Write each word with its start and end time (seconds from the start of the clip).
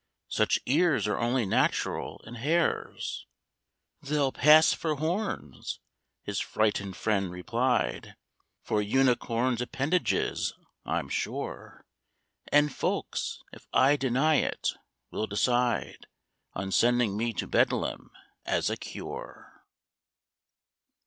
Such 0.29 0.59
ears 0.65 1.07
are 1.07 1.19
only 1.19 1.45
natural 1.45 2.21
in 2.25 2.33
Hares." 2.33 3.27
"They'll 4.01 4.31
pass 4.31 4.73
for 4.73 4.95
horns," 4.95 5.79
his 6.23 6.39
frightened 6.39 6.95
friend 6.97 7.29
replied; 7.29 8.15
"For 8.63 8.81
Unicorn's 8.81 9.61
appendages, 9.61 10.55
I'm 10.85 11.07
sure. 11.07 11.85
And 12.51 12.73
folks, 12.73 13.43
if 13.53 13.67
I 13.73 13.95
deny 13.95 14.37
it, 14.37 14.69
will 15.11 15.27
decide 15.27 16.07
On 16.55 16.71
sending 16.71 17.15
me 17.15 17.31
to 17.33 17.45
Bedlam, 17.45 18.09
as 18.43 18.71
a 18.71 18.77
cure." 18.77 19.61